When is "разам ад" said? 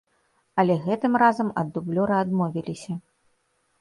1.23-1.71